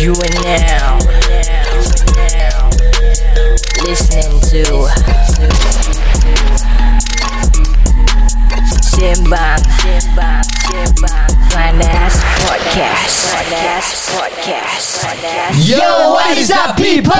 [0.00, 0.96] You are now.
[3.84, 4.88] Listening to
[8.80, 9.60] Simbang
[11.52, 12.16] Panas
[12.48, 13.86] Podcast Panas
[14.16, 14.88] Podcast.
[15.68, 15.84] Yo,
[16.16, 17.12] what is up people?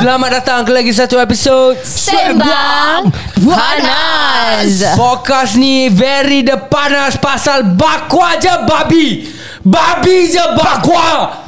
[0.00, 3.12] Selamat datang ke lagi satu episod Sembang
[3.44, 4.96] Panas.
[4.96, 9.28] Podcast ni very the panas pasal bakwa je babi.
[9.60, 11.41] Babi je bakwa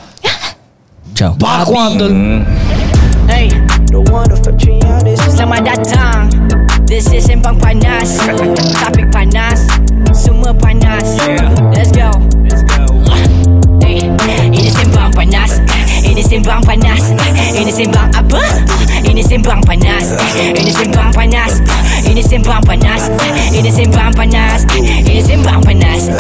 [1.15, 2.43] Ciao Bakwa betul
[3.31, 3.47] Hey.
[5.31, 6.27] Selamat datang.
[6.85, 8.19] This is Sembang Panas.
[8.83, 9.63] Topik panas.
[10.11, 11.15] Semua panas.
[11.71, 12.11] Let's go.
[13.79, 14.11] Hey,
[14.51, 15.63] Ini Sembang Panas.
[16.03, 17.15] Ini Sembang Panas.
[17.55, 18.43] Ini Sembang apa?
[19.15, 21.63] Ini Sembang Panas Ini Sembang Panas
[22.03, 23.07] Ini Sembang Panas
[23.55, 26.11] Ini Sembang Panas Ini Sembang Panas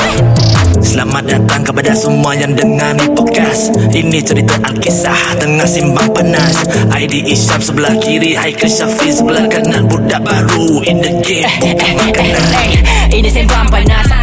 [0.79, 6.63] Selamat datang kepada semua yang dengar ni podcast Ini cerita Alkisah tengah simbang panas
[6.95, 12.47] ID Isyam sebelah kiri Haikal Syafiq sebelah kanan Budak baru in the game bukan makanan
[13.11, 14.23] Eh, Ini sembang panas Ah,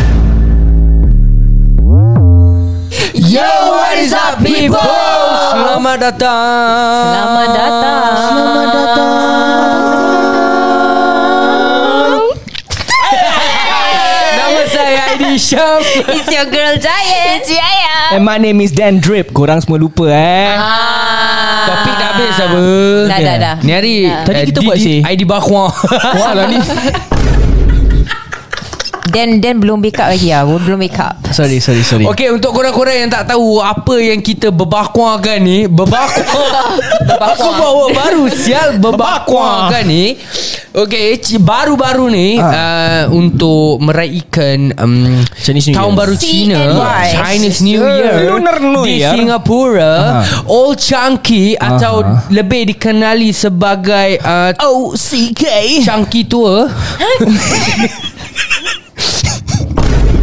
[3.31, 3.39] Yo,
[3.71, 4.75] what is up people?
[5.55, 6.99] Selamat datang.
[6.99, 8.11] Selamat datang.
[8.27, 9.21] Selamat datang.
[14.35, 15.79] Nama saya Aidi Syam.
[16.11, 19.31] It's your girl Giant It's Yaya And my name is Dan Drip.
[19.31, 20.51] Korang semua lupa eh?
[20.51, 21.71] Ah.
[21.71, 22.63] Topik dah habis apa?
[23.07, 23.55] Dah dah dah.
[23.63, 23.95] Ni hari
[24.27, 24.99] Tadi kita buat sih.
[24.99, 25.71] ID bakwa
[26.19, 26.59] Wah lah ni
[29.11, 30.47] Dan Dan belum make up lagi lah.
[30.47, 31.19] Belum make up.
[31.29, 32.03] Sorry sorry sorry.
[32.05, 36.47] Okey untuk korang-korang yang tak tahu Apa yang kita berbakuakan ni Berbakwa
[37.31, 38.75] Aku bawa baru sial.
[38.77, 40.15] Berbakuakan ni.
[40.71, 45.99] Okey ci- Baru-baru ni uh, Untuk meraihkan um, Chinese New Tahun Year.
[45.99, 46.59] baru Cina.
[47.13, 47.79] Chinese New.
[47.79, 49.11] Year Lunar New Di Year.
[49.11, 49.93] Singapura.
[49.93, 50.47] Aha.
[50.47, 55.43] Old Chunky Atau lebih dikenali sebagai uh, OCK
[55.81, 56.67] Chunky tua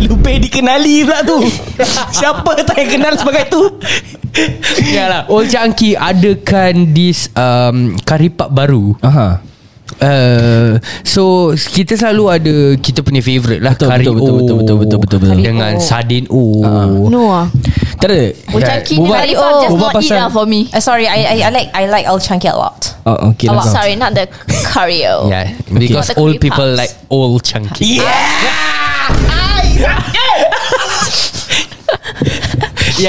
[0.09, 1.39] Lupa dikenali pula tu.
[2.11, 3.61] Siapa tak yang kenal sebagai tu?
[4.89, 5.29] Yalah.
[5.29, 8.97] Old Chunky adakan This um, Karipap baru.
[9.01, 9.45] Aha.
[9.99, 14.39] Uh, so kita selalu ada kita punya favourite lah Betul, kari betul, betul, O betul,
[14.39, 15.39] betul, betul, betul, betul.
[15.43, 15.83] dengan O.
[15.83, 16.43] sardin O.
[17.09, 17.47] No ah.
[17.99, 18.23] Tak ada.
[18.53, 20.61] Old Ya, Chunky Bubat- ni Khalifah just not eat pasal- lah for me.
[20.71, 22.79] Uh, sorry, I, I I like I like Old Chunky a lot.
[23.05, 24.29] Oh okay Oh, lah sorry, not the
[24.71, 25.27] choreo.
[25.27, 29.58] yeah because the old people like old chunky yeah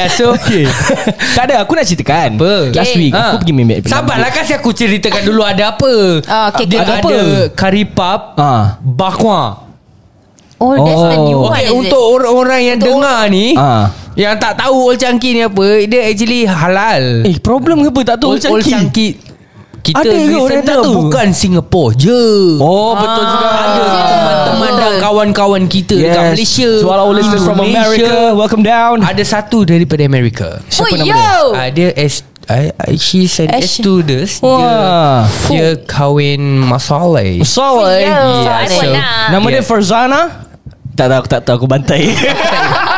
[0.09, 0.65] so Okay
[1.33, 2.53] Tak ada aku nak ceritakan Apa?
[2.71, 3.39] Last week Aku Ha.
[3.39, 5.93] pergi main Sabarlah kasih aku ceritakan dulu ada apa
[6.25, 7.13] Ah, okay, Dia ada Apa?
[7.53, 8.77] kari pap Ah.
[8.79, 9.65] Bakwa
[10.59, 11.47] Oh, that's the new Oh.
[11.47, 11.55] one.
[11.55, 13.89] Okay untuk orang-orang yang dengar ni Ah.
[14.13, 18.17] Yang tak tahu old chunky ni apa Dia actually halal Eh problem ke apa tak
[18.19, 19.15] tahu Old, old chunky
[19.81, 20.91] kita Ada ke orang tahu?
[21.03, 22.21] bukan Singapore je?
[22.57, 23.47] Oh betul juga.
[23.49, 26.69] Ada teman-teman dan kawan-kawan kita dekat Malaysia.
[26.77, 27.57] To all our listeners from.
[27.59, 28.31] America.
[28.31, 29.01] Welcome down.
[29.01, 31.07] Ada satu daripada Amerika Siapa Oh, nama yo.
[31.07, 31.31] dia?
[31.53, 35.29] uh, Dia S I, I, She's an Ash- stewardess Wah.
[35.45, 37.39] Dia, dia kahwin masalai.
[37.41, 38.89] Soleh Yo, Yeah, I so-.
[39.29, 39.63] Nama dia Yeah.
[39.63, 40.21] Farzana?
[40.93, 41.55] Tak tahu aku tak tahu.
[41.55, 42.09] Aku bantai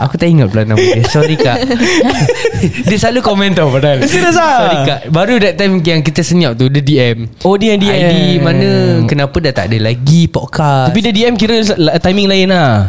[0.00, 1.04] Aku tak ingat pula nama dia.
[1.06, 1.60] Sorry kak.
[2.88, 4.00] Dia selalu komen tau padahal.
[4.08, 4.64] Serius ah?
[4.64, 5.00] Sorry kak.
[5.12, 8.68] Baru that time yang kita senyap tu Dia DM Oh dia yang DM ID mana?
[9.04, 10.92] Kenapa dah tak ada lagi podcast?
[10.92, 11.60] Tapi dia DM kira
[12.00, 12.88] timing lain lah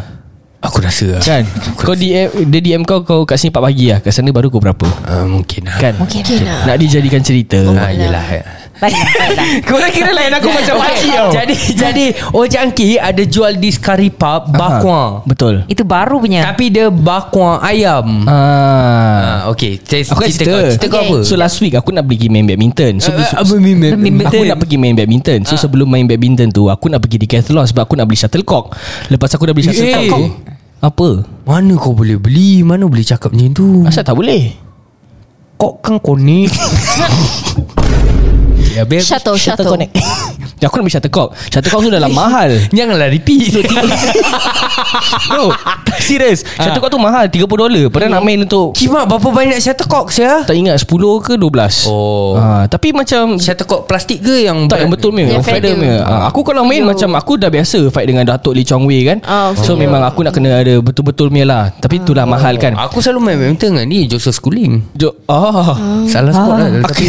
[0.62, 1.42] Aku rasa lah Kan?
[1.74, 4.62] Kau DM Dia DM kau Kau kat sini 4 pagi lah Kat sana baru kau
[4.62, 4.86] berapa?
[5.08, 5.94] Uh, Mungkin lah Kan?
[5.98, 6.68] Mungkin lah.
[6.70, 7.58] Nak dijadikan cerita.
[7.74, 8.24] Ah, yelah.
[8.28, 8.42] ya.
[8.82, 9.46] Baiklah, baiklah.
[9.62, 11.30] Kau kira lain aku macam Okay, makcik tau.
[11.30, 15.62] Jadi Jadi Oh Jangki Ada jual this curry pub Bakwa Betul.
[15.66, 16.42] Itu baru punya.
[16.44, 18.26] Tapi dia bakwa ayam.
[18.26, 18.34] Ah.
[18.34, 19.78] Ah, okay.
[19.78, 20.84] Saya Aku cerita cerita.
[20.84, 20.90] kau.
[20.90, 21.18] Kau apa?
[21.22, 22.98] So last week Aku nak pergi main badminton.
[22.98, 24.26] So, Eh, so- apa main badminton?
[24.26, 25.38] Aku nak pergi main badminton.
[25.46, 28.74] So sebelum main badminton tu Aku nak pergi Decathlon Sebab aku nak beli shuttlecock.
[29.08, 30.30] Lepas aku dah beli shuttlecock Eh.
[30.82, 31.22] Apa?
[31.46, 32.66] Mana kau boleh beli?
[32.66, 33.86] Mana boleh cakap macam tu?
[33.86, 34.50] Asal tak boleh?
[35.54, 36.50] Kau kan konik
[38.72, 39.68] Ya biar Shuttle, shuttle.
[39.68, 39.92] connect.
[40.62, 42.54] Aku nak beli shuttlecock Shuttlecock tu dah lah mahal.
[42.70, 43.50] Janganlah repeat.
[45.26, 45.50] Bro
[45.98, 47.84] Serius Shuttlecock tu mahal 30 dolar.
[47.90, 50.86] Padahal nak main untuk Kimak berapa banyak shuttlecock saya Tak ingat 10
[51.18, 52.38] ke 12 Oh.
[52.38, 55.98] ha, Tapi macam Shuttlecock plastik ke yang tak yang betul punya Yang feather punya.
[56.00, 59.18] Ha, Aku kalau main macam Aku dah biasa Fight dengan Datuk Lee Chong Wei kan.
[59.26, 59.82] Oh, So okay.
[59.82, 61.64] memang aku nak kena ada Betul-betul punya lah.
[61.74, 62.78] Tapi itulah mahal kan.
[62.78, 64.86] Aku selalu main badminton dengan ni Joseph Schooling.
[64.94, 65.74] Jo, oh.
[66.06, 67.04] Salah sport lah Tapi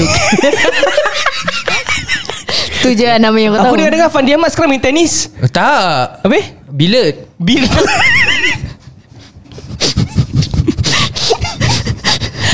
[2.83, 3.75] Tu je nama yang kau Aku tahu.
[3.80, 5.31] dengar dengar Fandi Ahmad sekarang main tenis.
[5.50, 6.19] Tak.
[6.21, 6.39] Apa?
[6.68, 7.63] Billiard Bil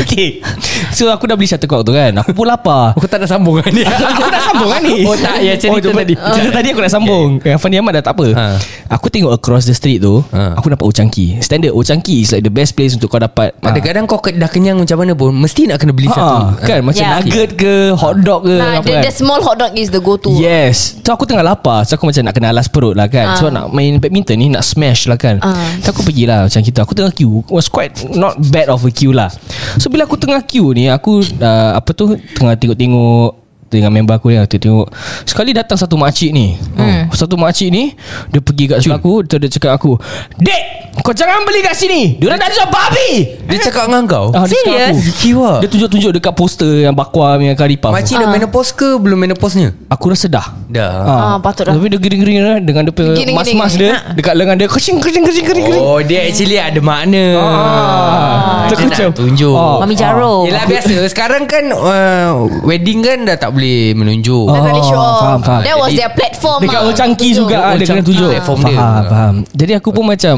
[0.09, 0.41] Okay
[0.89, 2.09] So aku dah beli shuttlecock tu kan.
[2.15, 2.97] Aku pun lapar.
[2.97, 5.06] Aku tak nak sambung dengan dia Aku nak sambung kan ni.
[5.06, 5.38] Oh tak.
[5.39, 6.13] Ya cerita Oh, tadi.
[6.17, 7.27] Cerita tadi aku nak sambung.
[7.39, 8.27] Yang Fandi Ahmad dah tak apa.
[8.33, 8.45] Ha.
[8.89, 10.57] Aku tengok across the street tu Ha.
[10.57, 11.38] Aku dapat Chang Kee.
[11.39, 13.63] Standard Old Chang Kee is like the best place Untuk kau dapat ha.
[13.63, 16.35] Kadang-kadang kau ke- dah kenyang macam mana pun Mesti nak kena beli satu.
[16.41, 16.81] ha, Kan?
[16.81, 17.21] Macam Ya.
[17.21, 19.03] nugget ke Hot dog ke Nah, apa the, kan?
[19.05, 20.33] the small hot dog is the go-to.
[20.33, 20.97] Yes.
[21.00, 21.85] So aku tengah lapar.
[21.85, 23.29] So aku macam nak kena alas perut lah kan.
[23.29, 23.38] Ah.
[23.38, 25.38] Sebab nak main badminton ni Nak smash lah kan.
[25.39, 25.53] Ah.
[25.79, 27.45] So aku pergilah macam kita Aku tengah queue.
[27.47, 29.29] Was quite not bad of a queue lah.
[29.77, 33.38] So bila aku tengah queue ni Aku uh, Apa tu Tengah tengok-tengok
[33.69, 34.89] dengan member aku ni Aku tengok
[35.24, 36.57] Sekali datang satu makcik ni.
[36.75, 37.07] Hmm.
[37.13, 37.94] Satu makcik ni
[38.33, 39.95] Dia pergi kat sebelah aku Dia, dia cakap aku
[40.36, 42.19] Dek Kau jangan beli kat sini.
[42.19, 43.10] Dia dah jual babi.
[43.48, 44.36] Dia cakap dengan kau?
[44.36, 45.00] Ah, dia cakap aku.
[45.21, 45.51] Kiwa.
[45.63, 47.94] Dia tunjuk-tunjuk dekat poster Yang bakwa punya kari puff.
[47.95, 49.72] Makcik dah menopause ke Belum menopause-nya?
[49.88, 50.48] Aku rasa dah.
[50.68, 50.92] Dah.
[51.07, 51.74] Ah, patut dah.
[51.77, 55.65] Tapi dia gering-gering lah Dengan dia mas-mas dia Dekat lengan dia kecing kecing kecing kecing
[55.80, 57.25] Oh dia actually ada makna.
[57.39, 59.56] Ah, Dia tu nak tunjuk.
[59.56, 59.77] Ah.
[59.81, 60.95] Mami Jaro Yelah biasa.
[61.07, 64.45] Sekarang kan uh, Wedding kan dah tak boleh menunjuk.
[64.47, 64.95] Tak boleh show.
[64.95, 65.19] off.
[65.19, 65.61] faham, faham.
[65.67, 66.59] That was their platform.
[66.63, 68.31] Dekat ah, Old untuk juga ah, Old Dia kena tunjuk.
[68.31, 68.77] platform dia.
[68.79, 69.35] Faham faham.
[69.51, 70.35] Jadi aku pun macam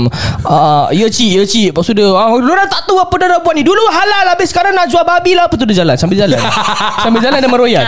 [0.50, 1.68] uh, Ya cik Ya cik.
[1.72, 3.62] Lepas tu dia ah, Diorang tak tahu apa dia dah buat ni.
[3.62, 5.46] Dulu halal Habis sekarang nak jual babi lah.
[5.46, 5.96] Apa tu dia jalan?
[5.96, 6.42] Sambil jalan?
[7.06, 7.86] Sambil jalan dia meroyan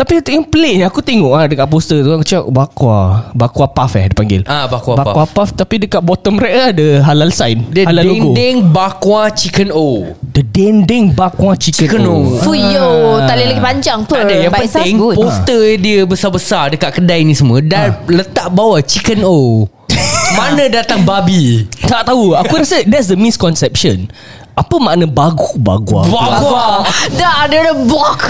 [0.00, 4.08] Tapi yang pelik Aku tengok ah dekat poster tu Aku cakap bakwa Bakwa puff eh
[4.08, 4.40] dia panggil.
[4.48, 8.32] Ah, bakwa Bakwa puff Tapi dekat bottom right lah Ada halal sign Dia Halal logo.
[8.32, 10.16] ding-ding bakwa chicken O.
[10.24, 12.16] The dendeng bakwa chicken, Chicken O.
[12.16, 12.40] O.
[12.40, 14.00] Fuyo, tali lagi panjang.
[14.08, 15.16] Tak ada Yang But it sounds penting good.
[15.20, 19.68] Poster dia besar-besar Dekat kedai ni semua Dan letak bawah chicken O.
[20.38, 21.66] Mana datang babi?
[21.84, 22.38] Tak tahu.
[22.38, 24.06] Aku rasa that's the misconception
[24.54, 26.04] Apa makna bagu bagua?
[26.04, 26.84] Bakwa
[27.18, 28.20] Dah ada ada bak.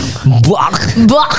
[0.46, 0.76] Bak.
[1.10, 1.32] Bak.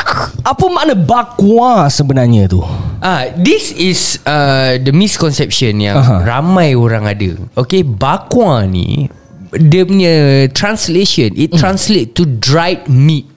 [0.44, 2.60] Apa makna bakwa sebenarnya tu?
[3.02, 6.22] Ah, this is uh, the misconception yang Aha.
[6.28, 7.34] ramai orang ada.
[7.58, 9.10] Okay, bakwa ni
[9.52, 13.31] dia punya translation it translate to dried meat.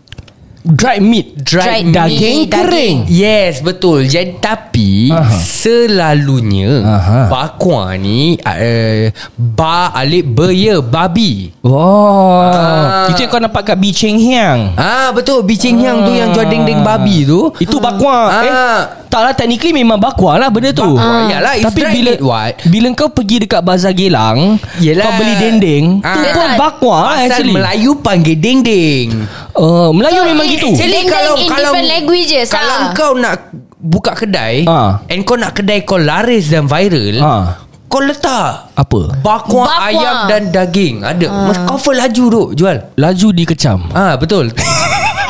[0.65, 1.37] Dried meat.
[1.37, 2.97] Dried, Dried Daging meat, kering.
[3.05, 4.09] Yes, betul.
[4.09, 5.37] Jadi tapi Aha.
[5.37, 7.21] selalunya Aha.
[7.29, 11.53] bakwa ni uh, ba alif be ya babi.
[11.61, 12.41] Oh.
[12.41, 13.13] Ah.
[13.13, 14.73] Itu yang kau nampak kat Bi Cheng Hiang.
[14.75, 17.53] Ah betul Bicing Hiang tu yang jual deng-deng babi tu.
[17.61, 18.17] Itu bakwa.
[18.25, 18.41] Ah.
[18.45, 20.97] Eh, tak lah technically memang bakwa lah benda tu.
[20.97, 22.53] Bakwa, yalah, it's Tapi dried bila meat, what?
[22.67, 25.07] bila kau pergi dekat bazar Gelang, Yelah.
[25.07, 26.19] kau beli dendeng, Ah.
[26.19, 27.55] tu pun bakwa lah Asal actually.
[27.55, 29.09] Melayu panggil deng-deng.
[29.55, 30.69] Uh, Melayu memang it's gitu.
[30.79, 31.07] Dendeng
[31.37, 32.93] in different languages, Kalau ah.
[32.95, 33.35] kau nak
[33.77, 35.03] buka kedai Ah.
[35.07, 37.61] and kau nak kedai kau laris dan viral, Ah.
[37.85, 39.21] kau letak Apa?
[39.21, 39.87] bakwa, Bakwa.
[39.87, 41.27] ayam dan daging ada.
[41.47, 42.79] Mas kau full laju tu jual.
[42.95, 43.91] Laju dikecam.
[43.91, 44.49] Ah betul.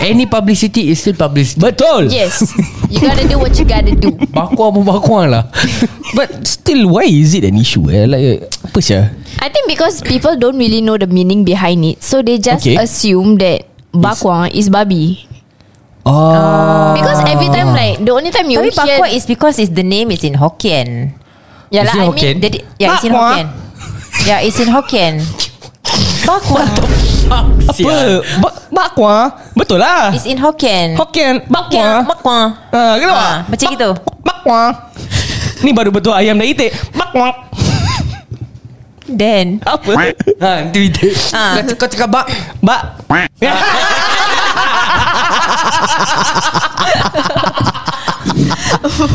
[0.04, 1.64] Any publicity is still publicity.
[1.64, 2.12] Betul.
[2.12, 2.42] Yes.
[2.92, 4.12] You gotta do what you gotta do.
[4.36, 5.42] Bakwa pun bakwa lah.
[6.18, 8.04] But still why is it an issue eh?
[8.04, 9.00] Like apa sih?
[9.40, 12.76] I think because people don't really know the meaning behind it, so they just Okay.
[12.76, 15.24] assume that bakwa is babi.
[16.04, 16.92] Oh.
[16.92, 19.86] Because every time like the only time you Tapi hear bakwa is because is the
[19.86, 21.16] name is in Hokkien.
[21.72, 22.34] yeah, Is it like, I Hokkien?
[22.36, 23.24] mean, Jadi, yeah, it's in Bakwa.
[23.24, 23.46] Hokkien.
[24.24, 25.14] Yeah, it's in Hokkien.
[26.24, 26.62] Bakwa.
[27.24, 27.96] Apa?
[28.44, 29.16] Ba- bakwa?
[29.56, 30.12] Betul lah.
[30.12, 30.92] It's in Hokkien.
[30.92, 31.40] Hokkien.
[31.48, 32.04] Hokkien.
[32.04, 32.04] Bakwa.
[32.04, 32.38] Bakwa.
[32.68, 33.16] Ah, kenapa?
[33.16, 33.90] Ah, macam gitu.
[34.20, 34.60] Bakwa.
[35.64, 36.68] Ni baru betul ayam dah itik.
[36.92, 37.32] Bakwa.
[39.04, 39.60] Then.
[39.68, 40.16] Apa?
[40.40, 41.12] ha, itu itu.
[41.36, 41.60] Ah.
[41.60, 42.24] Kau, kau cakap bak.
[42.64, 43.04] Bak.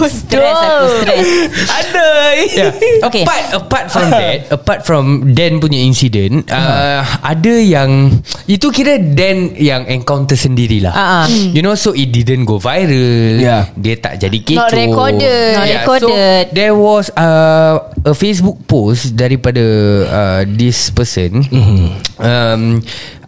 [0.10, 1.28] Stress aku stress.
[1.70, 2.32] Aduh.
[2.50, 2.72] Yeah.
[3.06, 3.24] Okay.
[3.25, 9.54] Apart apart from that, apart from Dan punya incident, uh, ada yang itu kira Dan
[9.58, 10.94] yang encounter sendirilah.
[10.94, 11.25] Ah, ah.
[11.30, 13.39] You know, so it didn't go viral.
[13.39, 13.70] Yeah.
[13.75, 14.62] Dia tak jadi kecoh.
[14.62, 15.54] Not recorded.
[15.56, 16.44] Not Yeah, recorded.
[16.50, 17.75] So there was uh,
[18.06, 19.63] a Facebook post daripada
[20.08, 21.44] uh, this person.
[21.46, 21.88] Mhm.
[22.20, 22.63] Um,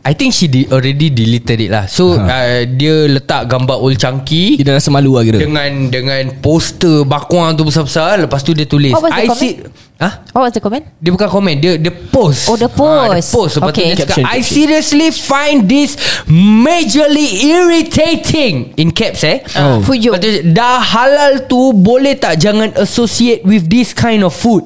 [0.02, 1.86] I think she de- already deleted it lah.
[1.86, 6.42] So uh, dia letak gambar Old Chunky Dia dah rasa malu lah kira dengan dengan
[6.42, 9.38] poster bakuang tu besar-besar lepas tu dia tulis What was the I comment?
[9.38, 9.54] see
[10.02, 10.14] Hah?
[10.34, 10.90] What was the comment?
[10.98, 13.30] Dia bukan komen Dia dia post Oh, the Dia post.
[13.30, 13.78] post Lepas Okay.
[13.78, 14.54] tu dia cakap Caption, I caption.
[14.58, 15.94] seriously find this
[16.26, 19.80] Majorly irritating In caps eh Oh.
[19.82, 24.66] For you tu, Dah halal tu Boleh tak Jangan associate with this kind of food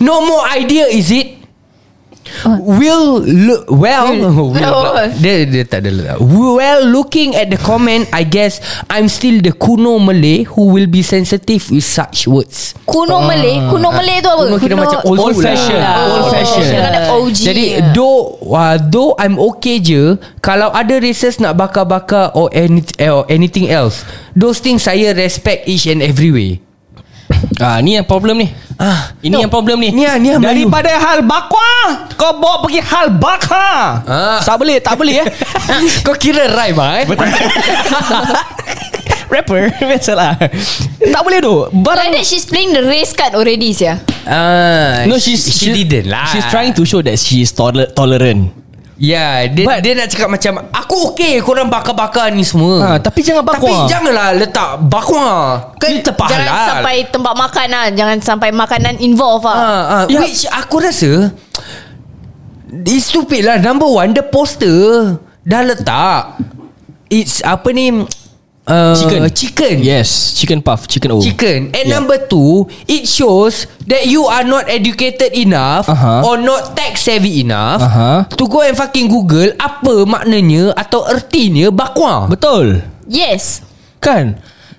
[0.00, 1.37] No more idea is it
[2.58, 4.94] Will look well, will, Oh.
[5.18, 6.16] dia dia tak ada.
[6.20, 11.00] Well looking at the comment I guess I'm still the kuno Malay who will be
[11.00, 12.72] sensitive with such words.
[12.84, 14.42] Kuno Malay Kuno Malay tu apa?
[14.46, 15.44] Kuno kira macam old Old lah.
[15.44, 15.94] fashion lah.
[15.98, 21.36] Old Oh, fashion kira-kira OG Jadi though uh, though I'm okay je kalau ada races
[21.38, 26.50] nak bakar-bakar or any or anything else those things saya respect each and every way.
[27.58, 28.48] Ah, ni yang problem ni.
[28.78, 29.42] Ah, Ini no.
[29.42, 29.90] yang problem ni.
[29.90, 30.70] Ni yang- ni yang Melayu.
[30.70, 31.68] Daripada hal bakwa,
[32.14, 34.06] kau bawa pergi hal bakar.
[34.06, 34.38] Ah.
[34.40, 35.26] Tak boleh, tak boleh eh.
[36.06, 37.06] Kau kira rhyme ah eh?
[39.28, 40.40] Rapper Biasalah
[41.04, 41.52] Tak boleh tu
[41.84, 44.00] Barang Like that she's playing the race card already sia.
[44.24, 46.24] Ah, No she's she, didn't lah.
[46.32, 48.52] She's trying to show that she is toler- tolerant
[48.98, 52.82] Yeah, dia, But- dia nak cakap macam aku okey korang bakar-bakar ni semua.
[52.82, 55.26] ha, Tapi jangan bakwa Tapi janganlah letak bakwa.
[55.78, 56.66] Kan tepat Jangan halal.
[56.68, 60.18] sampai tempat makan lah Jangan sampai makanan involve lah Ah, ah, Ya.
[60.18, 61.30] Which aku rasa
[62.84, 66.42] It's stupid lah Number one The poster Dah letak
[67.08, 68.02] It's apa ni
[68.68, 69.20] uh, Chicken.
[69.32, 69.74] Chicken.
[69.80, 71.18] Yes Chicken puff Chicken O.
[71.18, 71.72] Chicken.
[71.72, 71.96] And Yeah.
[71.96, 76.22] number two It shows That you are not educated enough Aha.
[76.22, 78.28] Or not tech savvy enough Aha.
[78.28, 82.28] To go and fucking google Apa maknanya Atau ertinya Bakwa.
[82.28, 82.84] Betul.
[83.08, 83.64] Yes.
[83.98, 84.36] Kan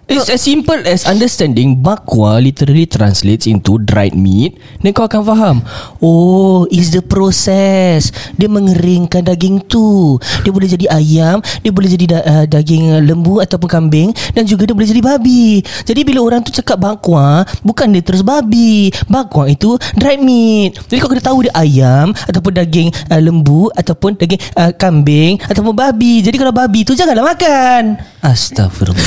[0.10, 4.58] It's as simple as understanding bakwa literally translates into dried meat.
[4.82, 5.62] Then kau akan faham.
[6.02, 8.10] Oh, is the process.
[8.34, 10.18] Dia mengeringkan daging tu.
[10.42, 14.50] Dia boleh jadi ayam, dia boleh jadi da- uh, daging uh, lembu ataupun kambing dan
[14.50, 15.62] juga dia boleh jadi babi.
[15.86, 18.90] Jadi bila orang tu cakap bakwa, bukan dia terus babi.
[19.06, 20.74] Bakwa itu dried meat.
[20.90, 25.78] Jadi kau kena tahu dia ayam ataupun daging uh, lembu ataupun daging uh, kambing ataupun
[25.78, 26.26] babi.
[26.26, 28.02] Jadi kalau babi tu janganlah makan.
[28.26, 29.06] Astagfirullah.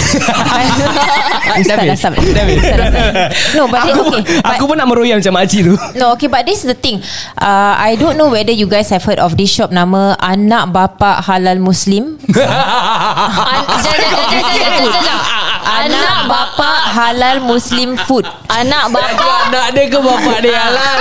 [0.92, 5.60] Dah Ustaz dah No but then, aku, okay but, aku pun nak meroyan macam makcik
[5.66, 5.74] tu.
[5.96, 7.00] No okay but this is the thing.
[7.36, 11.24] Uh, I don't know whether you guys have heard of this shop Nama Anak Bapa
[11.24, 12.16] Halal Muslim.
[12.32, 19.88] An- Jangan jangan jangan jangan jangan Anak Bapa Halal Muslim Food Anak bapa anak dia
[19.88, 21.00] ke bapak dia halal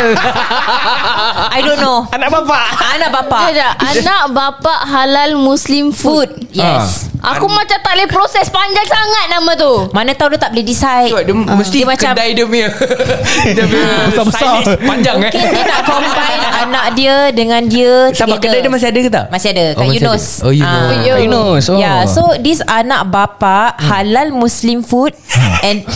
[1.57, 2.59] I don't know Anak bapa
[2.95, 3.37] Anak Bapa
[3.75, 9.91] Anak bapa halal Muslim food Yes Aku macam tak boleh proses Panjang sangat nama tu
[9.91, 12.67] Mana tahu dia tak boleh decide Dia mesti dia macam kedai dia punya
[13.55, 14.53] Dia punya Besar-besar.
[14.81, 18.41] Panjang eh Mungkin dia nak combine Anak dia Dengan dia together.
[18.41, 19.25] kedai dia masih ada ke tak?
[19.29, 20.45] Masih ada Kat Oh, masih Yunus ada.
[20.47, 20.81] Oh, Yunus.
[20.81, 20.89] Ah.
[20.89, 21.19] Oh.
[21.21, 21.77] Yunus oh.
[21.77, 24.50] Yeah, so this anak bapa halal Muslim
[24.83, 25.15] food
[25.63, 25.87] and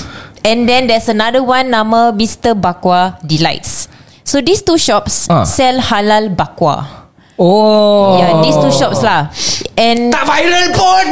[0.41, 3.91] and then there's another one nama Mr Bakwa Delights.
[4.23, 5.43] So these two shops Ah.
[5.43, 6.87] sell halal bakwa.
[7.35, 9.27] Oh Yeah, these two shops lah.
[9.75, 11.05] And Tak viral pun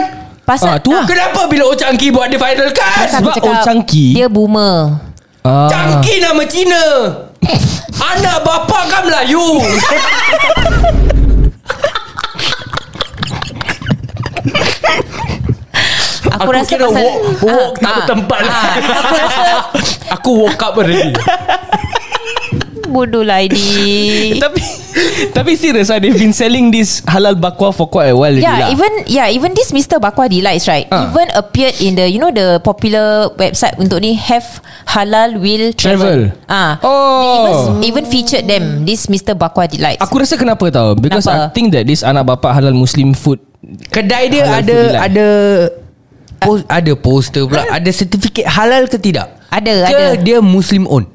[0.43, 1.03] pasal Ah, tu lah.
[1.03, 3.05] Kenapa bila Oh Changki buat dia viral kan?
[3.11, 4.15] Sebab Chunky.
[4.15, 4.97] Dia boomer.
[5.43, 5.67] ah.
[5.67, 6.83] Changki nama Cina
[8.09, 9.61] Anak bapa kan Melayu
[16.35, 19.45] Aku, rasa kira pasal walk, walk tak Ah, bertempat lah ah, Aku rasa
[20.15, 21.13] Aku woke up already
[22.93, 24.37] bodoh lah ini.
[24.43, 24.61] Tapi
[25.33, 28.69] Tapi serious lah They've been selling this Halal bakwa For quite a while Yeah, lah
[28.69, 29.97] even yeah, even this Mr.
[29.97, 30.85] Bakwa Delights, right?
[30.93, 31.09] Ah.
[31.09, 34.45] Even appeared in the you know the popular website untuk ni have
[34.85, 36.29] halal will travel.
[36.45, 37.17] Ah, Oh.
[37.17, 39.33] they even, even featured them this Mr.
[39.33, 39.97] Bakwa Delights.
[39.97, 41.49] Aku rasa kenapa tau Because Kenapa?
[41.49, 43.41] I think that This anak bapa halal Muslim food
[43.89, 44.77] Kedai dia Halal ada.
[45.09, 45.27] Ada
[46.45, 49.27] post, Ada poster pula Ada sertifikat halal ke tidak?
[49.47, 50.19] Ada, ke ada.
[50.19, 51.05] dia Muslim own?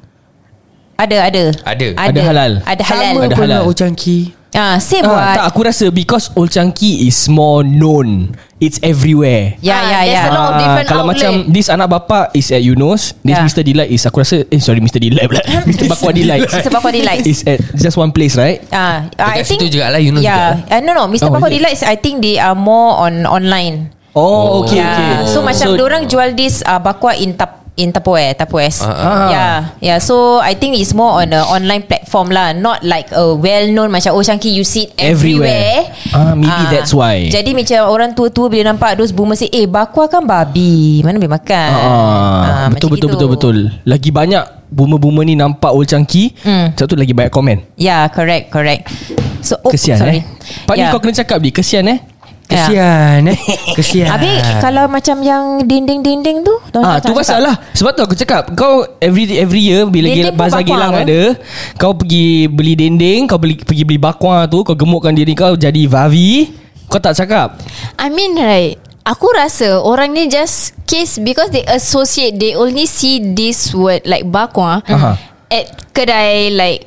[0.99, 1.87] ada ada Ada.
[1.95, 2.51] Ada halal.
[2.67, 3.11] Ada halal.
[3.15, 3.61] Sama Ada pun halal.
[3.63, 5.33] Oh Changki Ah, same ah, what?
[5.37, 10.25] Tak aku rasa Because Old Chunky is more known It's everywhere Ya, Ah, ya, there's
[10.25, 10.25] ya.
[10.25, 11.09] a lot of Ah, Kalau outlet.
[11.13, 13.45] macam This anak bapa Is at Eunos This Yeah.
[13.45, 13.61] Mr.
[13.61, 14.97] Delight is Aku rasa Eh sorry Mr.
[14.97, 15.85] Delight pula Mr.
[15.85, 16.73] Bakwa Delight Mr.
[16.73, 17.29] Bakwa Delights.
[17.29, 20.81] Is at just one place right Ah, I Dekat think situ jugalah, Eunos Yeah, uh,
[20.81, 21.29] no no, Mr.
[21.29, 21.53] Oh, Bakwa?
[21.53, 23.93] Delights I think they are more on online.
[24.13, 25.23] Oh, okay, yeah.
[25.23, 25.31] okay.
[25.31, 28.75] So macam so, orang jual this uh, bakwa in tap in Tupperware, Tupperware.
[28.83, 29.27] Ah, ah.
[29.31, 29.97] Yeah, yeah.
[30.03, 33.87] So I think it's more on a online platform lah, not like a well known
[33.87, 35.87] macam oh Chunky you see it everywhere.
[35.87, 36.11] Everywhere.
[36.11, 37.31] Ah, maybe that's why.
[37.31, 40.99] Jadi macam orang tua-tua bila nampak those boomer say, "Eh, bakwa kan babi.
[41.07, 43.15] Mana boleh makan?" Ah, Ah, betul betul gitu.
[43.15, 43.57] betul betul.
[43.87, 46.75] Lagi banyak boomer-boomer ni nampak Old Chunky, Hmm.
[46.75, 47.57] satu lagi banyak komen.
[47.79, 48.91] Yeah, correct, correct.
[49.39, 50.19] So oh, Kesian sorry.
[50.19, 50.23] eh
[50.67, 50.91] Pak ni Yeah.
[50.91, 52.03] kau kena cakap di Kesian eh
[52.49, 53.37] Kesian eh?
[53.77, 54.09] Kesian.
[54.09, 57.53] Habis kalau macam yang dinding-dinding tu Ah, tu pasal lah.
[57.77, 61.37] Sebab tu aku cakap Kau every every year Bila Dinding gila, Bazar Gilang ada
[61.77, 65.85] Kau pergi beli dinding Kau beli pergi beli bakwa tu Kau gemukkan diri kau Jadi
[65.85, 66.49] Vavi
[66.89, 67.61] Kau tak cakap?
[68.01, 73.21] I mean right Aku rasa orang ni just case because they associate they only see
[73.21, 75.17] this word like bakwa Aha.
[75.49, 76.85] at kedai like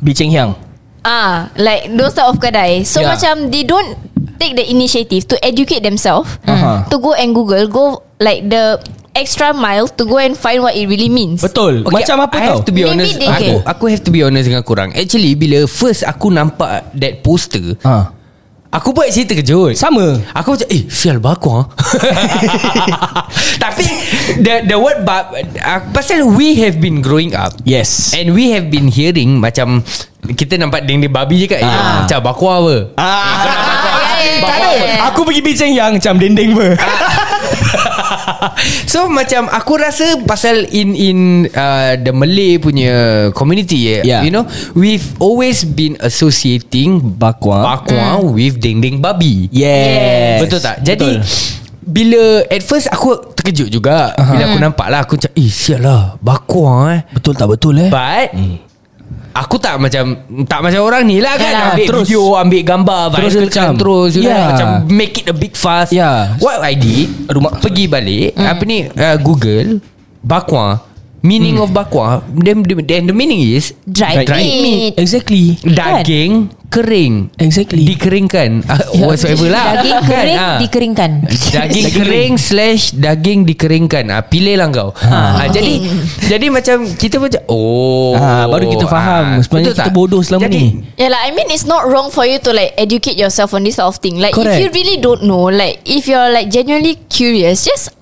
[0.00, 0.52] Biceng Hiang
[1.02, 2.82] ah like those type of kedai.
[2.82, 3.14] So Yeah.
[3.14, 3.94] macam they don't
[4.38, 6.86] take the initiative to educate themselves Aha.
[6.90, 7.86] to go and Google go
[8.18, 8.78] like the
[9.12, 11.42] extra mile to go and find what it really means.
[11.44, 13.70] Betul Okay, Macam apa I tau have to be Maybe honest they aku, can.
[13.70, 18.14] aku have to be honest dengan korang Actually bila first aku nampak That poster ha.
[18.72, 19.76] Aku buat cerita kejut.
[19.76, 20.16] Sama.
[20.32, 21.68] Aku macam Eh sial baku ah.
[23.62, 23.84] Tapi
[24.40, 27.52] The the word bab uh, Pasal we have been growing up.
[27.68, 28.16] Yes.
[28.16, 29.84] And we have been hearing Macam
[30.24, 32.08] Kita nampak dinding babi je kat ah.
[32.08, 32.76] Macam baku apa?
[32.96, 33.44] Ah,
[34.40, 34.72] Tak ada.
[35.12, 36.72] Aku pergi Biceng Hiang Macam dinding ber
[38.86, 41.18] So macam Aku rasa Pasal in in
[41.52, 44.22] uh, The Malay punya Community eh, Yeah.
[44.26, 44.44] You know
[44.74, 50.76] We've always been Associating Bakwa Bakwa With dinding babi Yes Betul tak?
[50.82, 51.60] Jadi Betul.
[51.82, 54.32] Bila At first aku terkejut juga uh-huh.
[54.34, 57.90] Bila aku nampak lah Aku macam Eh sial lah Bakwa eh Betul tak betul eh
[57.90, 58.28] But
[59.32, 60.12] Aku tak macam
[60.44, 61.48] Tak macam orang ni lah kan.
[61.48, 62.04] Yalah, Ambil terus.
[62.04, 64.46] video Ambil gambar Terus macam, Terus you know, yeah.
[64.48, 66.36] Macam make it a big fuss Yeah.
[66.36, 69.80] What I did Rumah- Pergi balik Apa ni uh, Google
[70.20, 70.84] Bakwa
[71.22, 74.98] Meaning of bakwa then, then the meaning is Dried Dried meat.
[74.98, 75.54] Exactly.
[75.62, 79.04] Daging Kering Exactly Dikeringkan uh, Yeah.
[79.12, 80.58] Whatsoever lah Daging Kan, kering ah.
[80.58, 84.08] dikeringkan Daging kering slash daging dikeringkan.
[84.08, 84.90] Ah pilih lah kau.
[85.04, 85.82] Ah, jadi
[86.30, 89.40] jadi macam kita macam oh Ah, baru kita faham.
[89.42, 89.96] Sebenarnya betul kita tak?
[89.96, 90.66] bodoh selama jadi, ni.
[90.96, 93.76] Yeah, like I mean, it's not wrong for you to like educate yourself on this
[93.76, 94.20] sort of thing.
[94.20, 94.56] Like, Correct.
[94.56, 97.92] if you really don't know, like, if you're like genuinely curious, just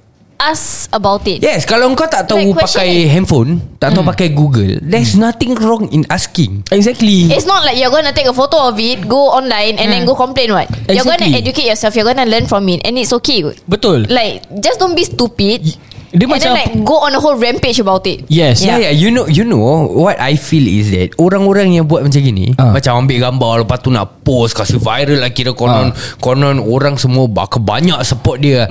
[0.40, 1.44] ask about it.
[1.44, 3.12] Yes, kalau kau tak tahu Like, pakai it.
[3.12, 6.64] handphone, tak tahu pakai Google, there's nothing wrong in asking.
[6.72, 10.08] Exactly It's not like you're gonna take a photo of it, go online, and then
[10.08, 10.56] go complain.
[10.56, 10.72] What?
[10.88, 11.40] You're gonna Exactly.
[11.44, 11.92] educate yourself.
[11.92, 13.44] You're gonna learn from it, and it's okay.
[13.68, 15.60] Betul Like, just don't be stupid.
[16.10, 18.26] Dia and macam then like go on a whole rampage about it.
[18.26, 22.02] Yes Yeah, yeah, you know, you know what I feel is that orang-orang yang buat
[22.02, 22.74] macam gini, Ah.
[22.74, 27.24] macam ambil gambar lepas tu nak post kasih viral lah kira konon konon orang semua
[27.24, 28.66] bak banyak support dia.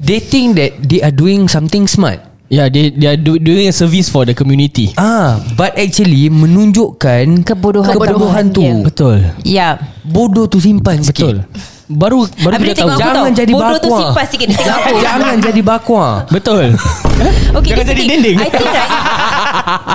[0.00, 2.24] They think that they are doing something smart.
[2.48, 7.46] Yeah they, they are do, doing a service for the community Ah, but actually menunjukkan
[7.46, 7.94] Kebodohan.
[7.94, 8.58] kebodohan tu.
[8.58, 8.74] dia.
[8.82, 9.68] Betul Ya
[10.02, 11.46] Bodoh tu simpan Betul sikit.
[11.90, 13.98] Baru baru Habis dia kita tahu Jangan tau jadi Bodoh tu bakwa.
[13.98, 16.06] simpan sikit Dia tengok aku Jangan jadi bakwa.
[16.30, 16.64] Betul
[17.58, 18.36] Okay Jangan jadi dinding.
[18.38, 18.90] I think right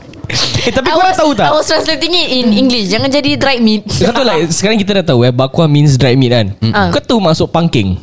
[0.59, 2.93] Eh tapi was, tahu tak I was translating it in English.
[2.93, 3.89] Jangan jadi dried meat.
[3.89, 6.53] Kau tahu like Sekarang kita dah tahu eh Bakwa means dried meat kan.
[6.93, 7.97] Kau tahu masuk pangking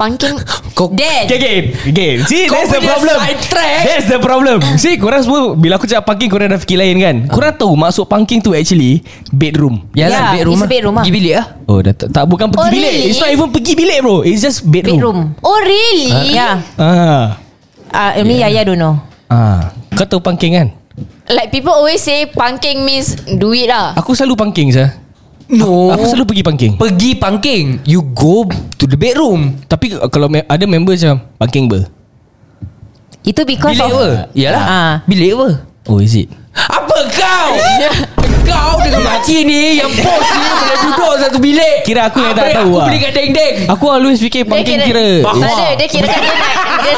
[0.00, 0.32] Pumpkin.
[0.80, 1.58] Kau Dead Okay okay
[1.92, 3.16] Okay See Kau that's the problem.
[3.84, 7.16] That's the problem See korang semua Bila aku cakap pangking Korang dah fikir lain kan
[7.28, 10.70] Korang tahu Masuk pangking tu actually Bedroom Yalah, Yeah, bedroom it's lah.
[10.72, 11.04] bedroom lah.
[11.04, 11.46] Pergi bilik lah.
[11.68, 13.10] Oh dah tak, tak bukan pergi Oh, bilik really?
[13.12, 16.32] It's not even pergi bilik bro It's just bedroom, Bedroom Oh really?
[16.32, 17.36] Ya Ah,
[17.92, 18.96] uh, Ini Yaya don't know
[19.28, 19.68] ah.
[19.92, 20.68] Kau tahu pangking kan
[21.28, 23.94] Like people always say pumpkin means duit lah.
[23.94, 24.90] Aku selalu pangking sah
[25.50, 25.90] No.
[25.90, 30.62] Aku selalu pergi pangking Pergi pangking You go to the bedroom Tapi kalau me- ada
[30.62, 31.90] member macam Pangking ber
[33.20, 34.08] Itu because Bilik of apa?
[34.32, 34.92] Yalah Ah.
[35.04, 35.48] Bilik apa?
[35.86, 37.50] Oh is it Apa kau?
[38.48, 42.46] kau dengan makcik ni Yang bos ni Boleh duduk satu bilik Kira aku yang tak
[42.46, 42.86] Apa tahu Aku lah.
[42.86, 46.94] beli kat deng-deng Aku always fikir pangking kira Tak ada Dia kira dia nak dia,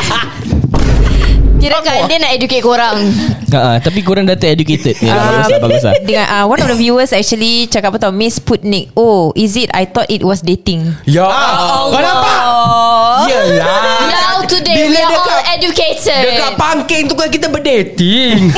[1.62, 2.98] Kira kan dia nak educate korang.
[3.48, 5.94] Ah, ah, Tapi korang dah ter-educated ya, Ah, Bagus lah bagus lah.
[6.02, 9.70] Dengan uh, one of the viewers actually cakap apa tau Miss Putnik oh is it?
[9.70, 10.90] I thought it was dating.
[11.04, 11.86] Ya Allah.
[11.88, 12.40] Kau nampak?
[13.30, 13.78] Yelah.
[14.10, 16.20] Now today Bila We are dekat- all educated.
[16.26, 18.50] Dekat pangking tu kan kita berdating.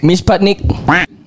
[0.00, 0.62] Miss Patnik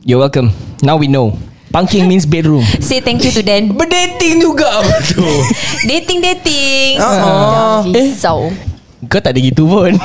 [0.01, 0.55] You're welcome.
[0.79, 1.35] Now we know.
[1.69, 2.63] Pangking means bedroom.
[2.79, 3.75] Say thank you to Dan.
[3.75, 5.43] Berdating juga betul
[5.83, 7.03] dating dating.
[7.03, 7.83] Oh.
[7.85, 8.47] Risau
[9.05, 9.93] Kau tak ada gitu pun.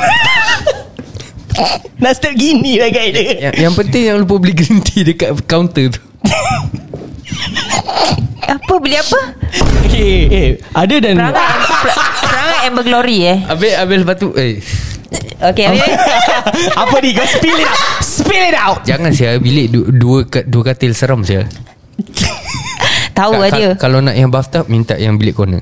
[2.01, 3.13] Nak step gini lah guys.
[3.13, 6.01] Dia yang, yang penting yang lupa beli green tea dekat counter tu.
[8.41, 9.21] Apa beli apa?
[9.85, 11.59] Okay eh, Ada dan perangai
[12.25, 13.39] perangai Amber Glory eh?
[13.45, 14.59] Habis, habis lepas tu Eh.
[15.41, 15.91] Okay okay
[16.83, 16.97] Apa?
[16.99, 17.11] Ni?
[17.13, 17.81] Kau spill it out.
[18.01, 18.81] Spill it out.
[18.83, 21.47] Jangan saya bilik du, dua ka- dua katil seram saya.
[23.13, 23.71] tahu lah dia.
[23.77, 25.61] Kalau nak yang bathtub minta yang bilik corner.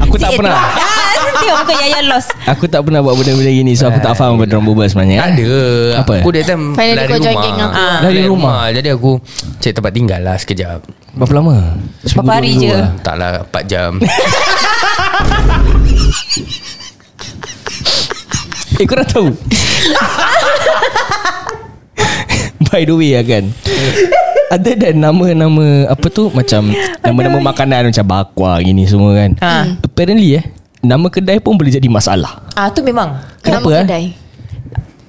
[0.00, 0.72] Aku tak Si- pernah Ah,
[1.38, 4.44] Tengok muka Yaya lost Aku tak pernah buat benda-benda gini So aku tak faham apa
[4.44, 5.52] Diorang berbual sebenarnya Tak ada
[5.98, 6.14] Apa?
[6.18, 7.62] Aku that time Finally lari rumah aku.
[7.70, 7.98] Ah.
[8.00, 8.58] Lari rumah?
[8.70, 9.10] Jadi aku
[9.58, 10.78] Cek tempat tinggal lah sekejap
[11.14, 11.56] Berapa lama?
[12.04, 12.70] Berapa hari je?
[12.70, 12.90] lah.
[13.00, 13.90] Tak lah 4 jam
[18.74, 19.28] Eh korang tahu
[22.64, 23.44] By the way lah kan
[24.48, 26.32] Ada dan nama-nama Apa tu?
[26.32, 26.72] Macam
[27.04, 29.30] Nama-nama makanan Macam bakwa Gini semua kan.
[29.38, 29.64] Ah.
[29.80, 30.44] Apparently eh
[30.78, 32.38] Nama kedai pun boleh jadi masalah.
[32.54, 33.18] Ah tu memang.
[33.42, 33.82] Kenapa Nama eh?
[33.82, 34.04] kedai.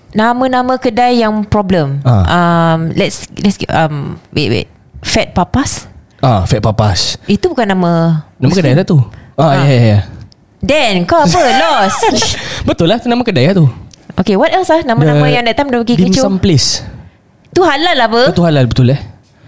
[0.09, 2.01] Nama-nama kedai yang problem.
[2.01, 2.25] Ah.
[2.73, 4.67] um, Let's let's um, Wait wait.
[4.99, 5.85] Fat Papas?
[6.19, 7.21] Ah, Fat Papas.
[7.29, 8.97] Itu bukan nama Nama kedai tak tu.
[9.37, 9.61] Ah, Ah.
[9.61, 9.99] ya ya ya.
[10.59, 11.37] Dan kau apa?
[11.61, 12.01] Lost.
[12.67, 13.69] Betul lah tu nama kedai lah tu.
[14.17, 16.27] Okay what else lah Nama-nama The yang that time Dah pergi Dim kecoh?
[16.27, 16.81] Sum Place.
[17.53, 18.33] Tu halal lah apa?
[18.33, 18.99] Betul halal betul eh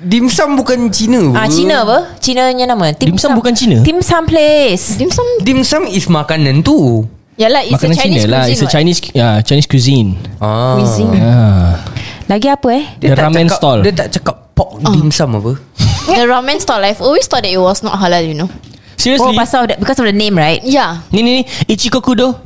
[0.02, 1.22] Dim sum bukan Cina.
[1.38, 2.18] Ah Cina apa?
[2.18, 2.90] Cina nya nama.
[2.90, 3.86] Dim Sum bukan Cina?
[3.86, 4.98] Dim Sum Place.
[4.98, 7.06] Dim sum Dim sum is makanan tu.
[7.38, 8.42] Yalah it's Makanan a Chinese Cina lah.
[8.42, 8.74] cuisine It's a what?
[8.74, 10.10] Chinese uh, Chinese cuisine.
[10.42, 10.74] Ah.
[10.82, 11.18] Cuisine.
[11.22, 11.78] ah.
[12.26, 12.84] Lagi apa eh?
[12.98, 13.80] The tak ramen cakap, stall.
[13.86, 15.54] Dia tak cakap pork dim sum apa?
[16.18, 18.50] The ramen stall I've always thought that it was not halal you know.
[18.98, 19.22] Seriously?
[19.22, 20.66] Oh pasal the, Because of the name right?
[20.66, 21.06] Yeah.
[21.14, 21.44] Ni ni ni.
[21.70, 22.42] Ichikokudo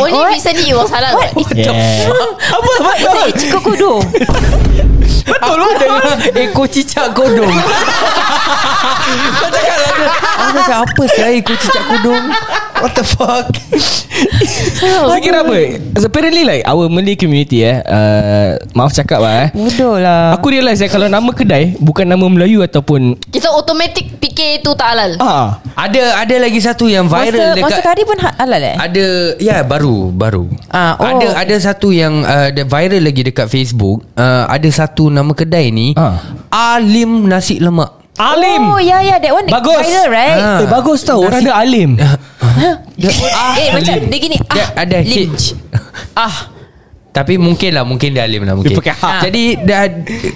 [0.00, 1.32] Only recently it was halal what?
[1.56, 2.08] Yeah.
[2.56, 2.72] Apa?
[2.84, 3.20] Apa?
[3.32, 3.92] Cikgu kudu
[5.24, 6.20] Betul lah.
[6.36, 7.48] Ekor cicak kodong
[9.40, 9.93] Kau cakap lah
[10.54, 12.24] Aku macam apa saya ekor cicak kodong
[12.76, 13.48] What the fuck?
[14.84, 15.56] Saya kira apa?
[15.96, 19.48] So, Apparently like Our Malay community eh uh, Maaf cakap lah eh.
[19.50, 20.34] Bodoh lah.
[20.34, 24.94] Aku realise eh Kalau nama kedai Bukan nama Melayu ataupun Kita automatic fikir itu tak
[24.94, 25.18] halal.
[25.18, 28.76] Ah, Ada ada lagi satu yang viral dekat monster curry pun ha- halal eh?
[28.76, 29.06] Ada
[29.38, 30.46] Ya baru Baru.
[30.68, 31.06] Ah, oh.
[31.08, 34.06] Ada ada satu yang uh, Ada viral lagi dekat Facebook.
[34.14, 36.22] Uh, Ada satu nama kedai ni Ah.
[36.50, 39.82] Alim Nasi Lemak Alim Oh ya ya That one Bagus.
[39.82, 40.58] viral right Ah.
[40.58, 41.98] Eh bagus tau Orang ada Alim
[43.58, 45.30] Eh macam Dia gini Dia ah, ada lim.
[45.30, 45.54] H
[46.14, 46.36] Ah
[47.10, 49.10] Tapi mungkin lah Mungkin dia alim lah mungkin Dia pakai ha.
[49.20, 49.82] Jadi dah,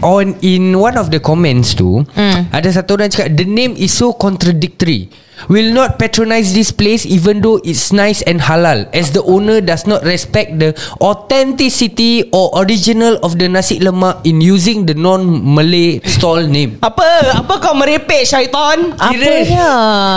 [0.00, 2.50] on In one of the comments tu Hmm.
[2.50, 5.10] Ada satu orang cakap The name is so contradictory
[5.46, 9.87] Will not patronize this place Even though it's nice and halal As the owner does
[9.87, 16.51] not respect The authenticity Or original Of the nasi lemak In using the non-Malay stall
[16.51, 17.38] name Apa?
[17.38, 18.98] Apa kau merepek syaitan?
[18.98, 19.70] Apanya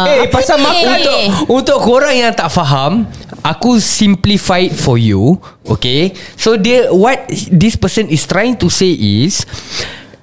[0.10, 1.22] Eh, pasal Apa makan ni?
[1.38, 3.06] Untuk Untuk korang yang tak faham
[3.46, 5.38] Aku simplify it for you
[5.70, 9.46] Okay So dia What this person is trying to say is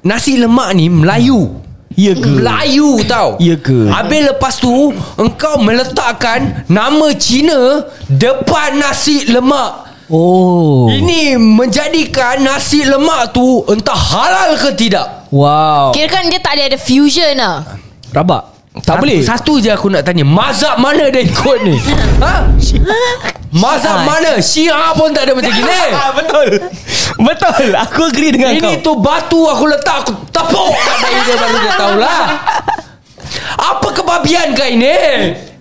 [0.02, 1.67] Nasi lemak ni Melayu
[1.98, 2.30] Ya ke?
[2.30, 3.34] Melayu tau.
[3.42, 3.90] Ya ke?
[3.90, 9.90] Habis lepas tu Engkau meletakkan Nama Cina Depan nasi lemak.
[10.06, 10.86] Oh.
[10.86, 15.26] Ini menjadikan nasi lemak tu Entah halal ke tidak?
[15.34, 15.90] Wow.
[15.90, 17.66] Kira kan dia tak ada ada fusion lah.
[18.14, 19.18] Rabak Tak Satu- boleh.
[19.24, 21.76] Satu je aku nak tanya Mazhab mana dia ikut ni?
[22.24, 22.50] Ha?
[23.48, 24.36] Mazhab mana?
[24.44, 25.80] Syiah pun tak ada macam gini.
[26.20, 26.48] Betul.
[27.18, 27.64] Betul.
[27.72, 28.68] Aku agree dengan kau.
[28.68, 30.72] Ini tu batu aku letak Aku tepuk.
[30.76, 32.22] Kat dahi dia Baru dia tahulah.
[33.56, 34.96] Apa kebabian kau ini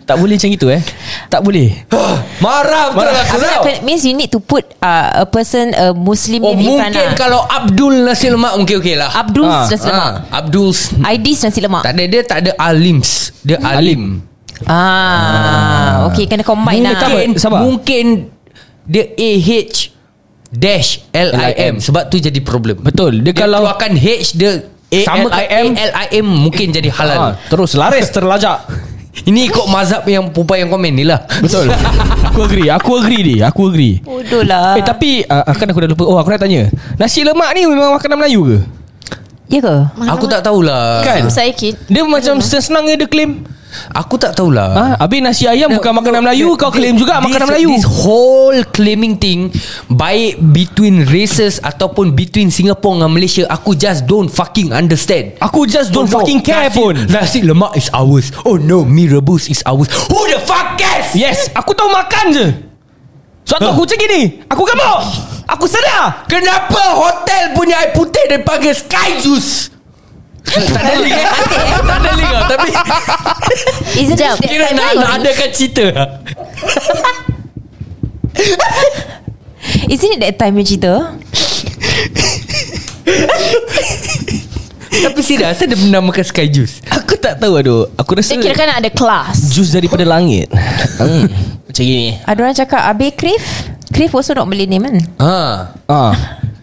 [0.08, 0.80] Tak boleh macam itu eh
[1.28, 1.84] Tak boleh
[2.40, 3.24] Marah betul Marah.
[3.28, 6.68] aku tau means you need to put uh, a person a Muslim Oh name in
[6.72, 7.16] front mungkin lah.
[7.16, 10.12] kalau Abdul nasi lemak Mungkin okey lah Abdul Ah, nasi lemak.
[10.24, 10.70] Ah, Abdul
[11.04, 11.84] Aidis nasi lemak.
[11.84, 14.24] Tak ada dia tak ada Alims Dia Alim
[14.64, 16.96] Ah, okay kena combine lah.
[16.98, 17.60] Mungkin Sabar.
[17.62, 18.06] Mungkin
[18.84, 19.50] Dia AH
[20.48, 23.20] Dash L-I-M Sebab tu jadi problem Betul.
[23.20, 24.52] Dia Dia, kalau- keluarkan H Dia
[25.04, 25.76] sama ke A-L-I-M.
[25.76, 28.87] A-L-I-M Mungkin jadi halal ah, Terus laris terlajak
[29.26, 31.74] Ini ikut mazhab yang perempuan yang komen ni lah Betul
[32.30, 34.78] Aku agree Aku agree ni Aku agree Bodoh lah.
[34.78, 36.70] Eh tapi uh, Kan aku dah lupa Oh aku nak tanya
[37.02, 38.58] Nasi lemak ni Memang makanan Melayu ke?
[39.48, 39.76] Ya ke?
[40.06, 41.34] Aku tak tahulah Kan?
[41.34, 43.42] Saya kid Dia macam senang dia claim
[43.94, 44.70] Aku tak tahulah.
[44.74, 44.86] Ha?
[45.02, 47.70] Habis nasi ayam bukan makanan Melayu Kau claim juga This- makanan Melayu?
[47.74, 49.50] This whole claiming thing
[49.88, 55.38] Baik between races Ataupun between Singapore dengan Malaysia Aku just don't fucking understand.
[55.40, 56.20] Aku just don't no.
[56.22, 56.94] fucking care nasi, pun.
[57.08, 58.30] Nasi lemak is ours.
[58.44, 59.88] Oh no Mi rebus is ours.
[60.10, 61.14] Who the fuck cares?
[61.14, 62.48] Yes Aku tahu makan je.
[63.48, 65.00] Sebab tu aku macam gini Aku gemuk
[65.48, 66.28] Aku sedar.
[66.28, 69.77] Kenapa hotel punya air putih Dia panggil Sky Juice
[70.48, 71.14] Tak ada link.
[71.18, 71.26] Eh?
[71.84, 72.70] Tak ada link Tapi
[74.02, 75.86] Isn't Kira nak, nak adakan cerita.
[79.92, 80.94] Isn't it that time yang cerita?
[84.88, 86.82] Tapi serius Asal dia menamakan Sky Juice?
[86.90, 87.92] Aku tak tahu aduh.
[88.00, 90.48] Aku rasa Dia kira kan ada kelas Jus daripada langit.
[90.98, 91.28] Hmm.
[91.68, 93.48] Macam gini Ada orang cakap Abe Crave?
[93.92, 94.98] Crave also not Malay name kan?
[95.22, 95.36] Ha.
[95.88, 96.14] Ah,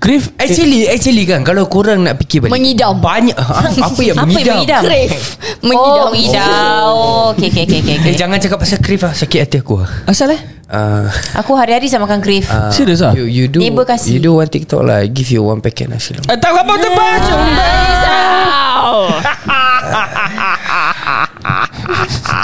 [0.04, 2.94] Crave Actually Actually kan Kalau korang nak fikir balik Mengidam.
[2.94, 4.82] Banyak ha, Apa yang Apa mengidam, yang mengidam?
[4.84, 6.84] Crave Oh, Mengidam mengidam.
[6.84, 7.96] Oh, okay, okay, okay, okay.
[8.04, 10.38] Eh jangan cakap pasal crave lah Sakit hati aku lah Asal eh
[10.68, 12.44] uh, Aku hari-hari saya makan crave.
[12.44, 13.10] uh, Serious ah?
[13.16, 14.12] you, you do Neighbour kasih.
[14.12, 16.72] You do one TikTok lah I Give you one packet nasi lemak Eh, Tak apa
[16.76, 17.20] tempat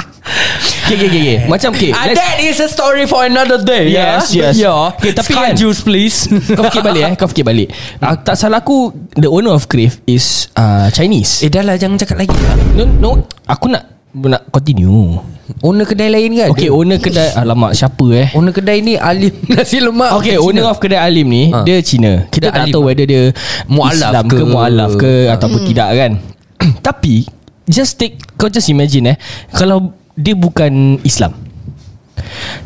[0.90, 1.38] Okay, okay, okay, okay.
[1.55, 3.94] Macam okay, let's, that is a story for another day.
[3.94, 4.50] Yes, yeah?
[4.50, 4.55] yes.
[4.66, 4.90] Yeah.
[4.98, 6.26] Okay, tapi Sky kan- juice, please.
[6.59, 7.70] Kau fikir balik eh Kau fikir balik
[8.03, 11.79] uh, Tak salah aku The owner of Crave Is uh, Chinese eh, dah lah.
[11.79, 12.35] Jangan cakap lagi.
[12.74, 13.11] No no
[13.46, 15.22] Aku nak Nak continue
[15.62, 16.48] Owner kedai lain kan?
[16.50, 20.18] Okay owner kedai Alamak siapa eh Owner kedai ni alim nasi lemak.
[20.18, 20.42] Okay Cina.
[20.42, 21.62] owner of kedai Alim ni Ha.
[21.62, 22.74] Dia Cina Kita Kedai tak Alim.
[22.74, 23.22] tahu whether dia
[23.66, 24.44] Mu'alaf Islam ke, ke.
[24.44, 26.12] Mu'alaf ke Ataupun tidak kan
[26.87, 27.14] Tapi
[27.66, 29.16] Just take Kau just imagine eh
[29.55, 31.33] Kalau Dia bukan Islam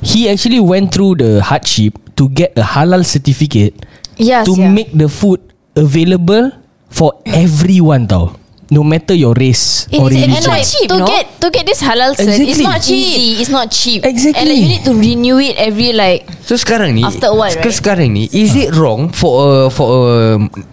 [0.03, 3.75] He actually went through the hardship To get a halal certificate
[4.19, 4.71] Yes To yeah.
[4.71, 5.39] make the food
[5.75, 6.51] Available
[6.91, 8.35] For everyone tau
[8.71, 11.07] No matter your race Eh, Or is it- religion it's not cheap, to no?
[11.07, 12.65] get to get this halal cert, it's Exactly.
[12.65, 13.29] not easy.
[13.39, 14.01] It's not cheap.
[14.03, 14.41] Exactly.
[14.41, 16.25] And like, you need to renew it every like.
[16.43, 17.77] So sekarang ni After a while, sek- right?
[17.77, 20.19] Sekarang ni Is it wrong For a For a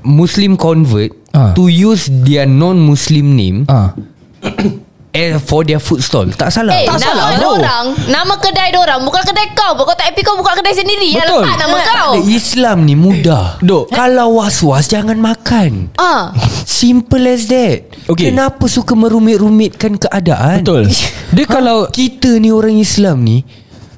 [0.08, 1.52] Muslim convert Ah.
[1.54, 3.92] To use their non-Muslim name Ah,
[5.12, 7.50] eh, For their food stall Tak salah Eh, tak nama salah, bro.
[7.54, 9.76] orang, nama kedai orang bukan kedai kau.
[9.76, 11.12] Kau tak happy kau buka kedai sendiri.
[11.12, 11.44] Ya Betul.
[11.44, 12.12] letak nama kau.
[12.14, 13.90] Eh, Islam ni mudah Dok.
[13.90, 16.32] Kalau was-was Jangan makan Ah,
[16.64, 18.30] Simple as that Okay.
[18.30, 20.90] Kenapa suka merumit-rumitkan keadaan Betul
[21.36, 23.44] Dia kalau Kita ni orang Islam ni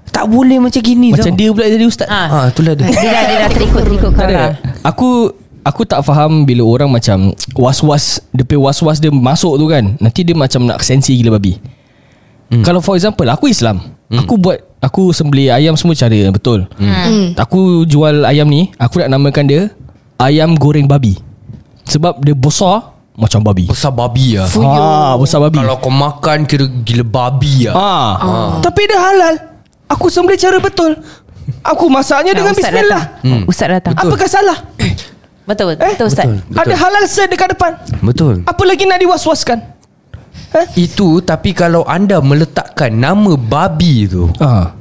[0.08, 1.40] Tak boleh macam gini Macam tau.
[1.40, 2.28] dia pula jadi ustaz Ah.
[2.28, 4.28] ha, Itulah dia Dia dah, dia dah terikut-terikut kau.
[4.84, 5.10] Aku
[5.64, 10.36] Aku tak faham Bila orang macam Was-was punya was-was dia masuk tu kan Nanti dia
[10.36, 11.56] macam nak sensi gila babi.
[12.52, 12.64] Hmm.
[12.68, 13.80] Kalau for example Aku Islam.
[14.12, 14.20] Hmm.
[14.24, 16.68] Aku buat Aku sembelih ayam semua cara Betul.
[16.76, 17.32] Hmm.
[17.40, 19.62] Aku jual ayam ni Aku nak namakan dia
[20.20, 21.16] Ayam goreng babi.
[21.88, 23.72] Sebab dia besar Macam babi.
[23.72, 25.64] Besar babi lah Ah, besar babi.
[25.64, 28.12] Kalau kau makan Kira gila babi lah ah.
[28.60, 29.36] Tapi dia halal.
[29.88, 30.98] Aku sembelih cara betul.
[31.64, 33.04] Aku masaknya dengan Ustaz bismillah.
[33.24, 33.42] datang.
[33.48, 33.94] Ustaz datang.
[34.00, 34.58] Apakah salah?
[35.44, 35.92] Betul, betul, Eh?
[35.92, 36.24] betul Ustaz.
[36.24, 36.60] Betul, betul.
[36.62, 39.60] Ada halal set dekat depan Betul Apa lagi nak diwas-waskan?
[40.54, 40.66] Eh?
[40.80, 44.72] Itu tapi kalau anda meletakkan nama babi tu Ah.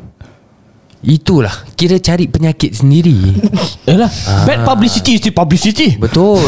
[1.03, 3.35] Itulah Kira cari penyakit sendiri
[3.91, 4.07] Yalah
[4.47, 6.39] Bad publicity is still publicity Betul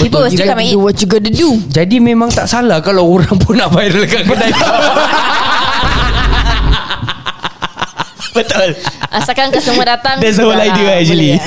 [0.00, 0.74] People will still come and eat.
[0.74, 1.60] do what you gotta do.
[1.68, 4.50] Jadi memang tak salah Kalau orang pun nak viral kat kedai
[8.40, 8.68] Betul
[9.10, 10.16] Asalkan customer datang.
[10.18, 11.42] That's the whole idea lah, actually lah.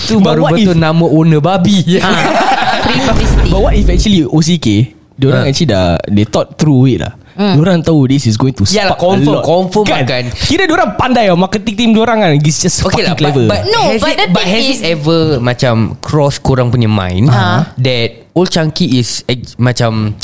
[0.00, 1.76] Itu But baru betul if- nama owner babi
[2.84, 3.48] Free publicity.
[3.48, 4.66] But what if actually OCK
[5.14, 5.50] Diorang Ah.
[5.50, 8.98] actually dah They thought through it lah Diorang tahu this is going to Yalah, spark
[8.98, 10.02] confirm, a lot confirm kan?
[10.02, 10.22] akan.
[10.32, 13.44] Kira diorang pandai tau Marketing team diorang kan It's just Okay fucking lah but, clever
[13.46, 16.68] but No, has but it, the but thing has is- it ever Macam Cross korang
[16.68, 17.30] punya mind
[17.76, 20.18] That Old Chunky is eh, Macam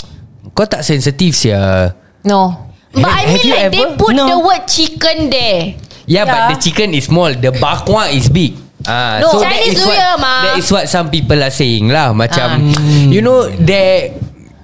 [0.51, 1.91] Kau tak sensitif sia
[2.23, 2.64] No.
[2.95, 3.97] But Have- I mean like they ever?
[3.99, 4.25] put No.
[4.27, 5.75] the word chicken there.
[6.05, 6.49] Yeah, but Yeah.
[6.53, 9.97] the chicken is small The bakwa is big Ah, No, that Chinese is New what,
[9.97, 10.35] Year, ma.
[10.45, 13.09] That is what some people are saying lah Macam Ah.
[13.09, 14.13] You know That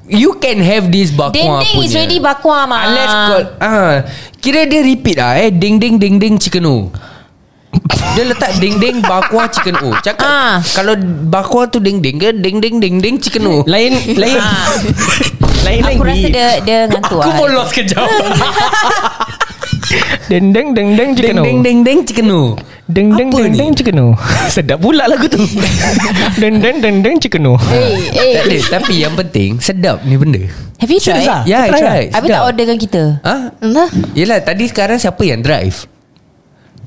[0.06, 2.80] You can have this bakwa Dendeng punya is already bakwa mah.
[2.84, 3.94] Unless kau ah,
[4.36, 6.92] Kira dia repeat lah eh Ding ding ding ding chicken o
[8.12, 10.60] Dia letak ding ding bakwa chicken o Cakap Ah.
[10.60, 10.92] Kalau
[11.26, 14.36] bakwa tu ding ding ke Ding ding ding ding chicken o Lain Lain
[15.60, 17.20] Lain Aku rasa dia dia ngantuk.
[17.20, 17.36] Aku ah.
[17.36, 18.06] pun lost kejap
[20.30, 22.54] Deng deng deng deng chicken ding ding ding chicken o
[22.86, 23.58] Deng deng deng ni?
[23.58, 24.08] deng chicken o
[24.54, 25.42] Sedap pula lagu tu
[26.42, 28.32] Deng deng deng deng chicken o Hey, hey.
[28.38, 30.42] Tak ada Tapi yang penting Sedap ni benda
[30.78, 31.26] Have you tried?
[31.26, 31.42] Serious ah?
[31.44, 33.02] Ya, I Try try Habis tak orderkan kita?
[33.26, 33.34] Ha?
[34.14, 35.90] Yelah tadi sekarang siapa yang drive?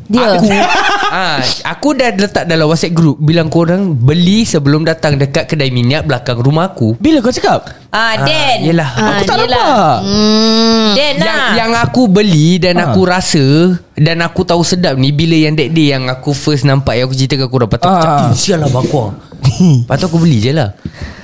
[0.06, 0.36] Dia.
[0.36, 0.46] Aku
[1.16, 1.40] ah,
[1.70, 6.38] Aku dah letak dalam whatsapp group Bilang korang Beli sebelum datang Dekat kedai minyak Belakang
[6.38, 8.66] rumah aku Bila kau cakap Ah, Dan.
[8.66, 9.60] Yelah Ah, Aku tak yelah.
[9.62, 9.98] nampak
[10.92, 11.52] Dan yang, lah.
[11.56, 12.90] yang aku beli Dan Ah.
[12.90, 13.46] aku rasa
[13.92, 17.16] Dan aku tahu sedap ni Bila yang that day Yang aku first nampak Yang aku
[17.16, 18.02] cerita ke korang Lepas tu aku Ah.
[18.02, 19.06] cakap "Eh, Sial lah bakwa
[19.82, 20.70] Lepas tu aku beli je lah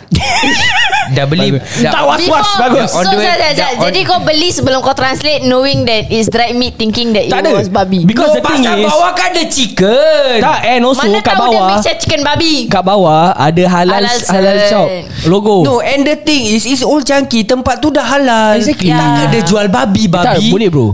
[1.10, 3.70] Dah beli dah, Tak was-was Bagus On So, the way- jap, jap, jap.
[3.72, 7.40] on- Jadi kau beli sebelum kau translate knowing that it's dried meat thinking that Tak
[7.40, 8.04] it ada was babi.
[8.04, 11.44] Because No, the thing is bawah kan ada chicken Tak and also Mana kat tahu
[11.44, 12.54] dia bawah mixture chicken babi.
[12.68, 14.88] Kat bawah Ada halal Halal Halal, shop
[15.26, 18.90] Logo No and the thing is It's all chunky Tempat tu dah halal Exactly.
[18.90, 20.88] Takkan dia jual babi Tak Babi boleh bro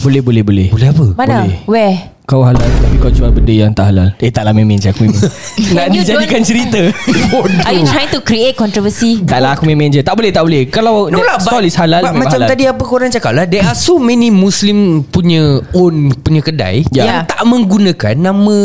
[0.00, 1.06] Boleh boleh boleh Boleh apa?
[1.14, 1.36] Mana?
[1.42, 1.56] Boleh.
[1.66, 1.96] Where?
[2.30, 4.14] Kau halal Tapi kau jual benda yang tak halal?
[4.22, 5.10] Eh taklah main-main je Aku main
[5.74, 6.78] Nak dijadikan cerita.
[7.66, 9.18] Are you trying to create controversy?
[9.26, 9.98] Taklah aku main-main je.
[10.06, 10.62] Tak boleh tak boleh.
[10.70, 12.48] Kalau No lah stall is halal but Macam halal.
[12.54, 17.02] tadi apa korang cakap lah There are so many Muslim punya Own punya kedai Ya.
[17.02, 18.56] Yang tak menggunakan Nama